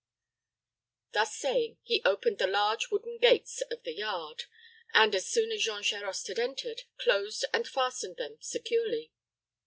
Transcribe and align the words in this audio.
Thus 1.13 1.35
saying, 1.37 1.77
he 1.83 2.01
opened 2.03 2.39
the 2.39 2.47
large 2.47 2.89
wooden 2.89 3.19
gates 3.19 3.61
of 3.69 3.83
the 3.83 3.93
yard, 3.93 4.45
and, 4.95 5.13
as 5.13 5.27
soon 5.29 5.51
as 5.51 5.61
Jean 5.61 5.83
Charost 5.83 6.25
had 6.25 6.39
entered, 6.39 6.85
closed 6.97 7.45
and 7.53 7.67
fastened 7.67 8.17
them 8.17 8.37
securely. 8.41 9.11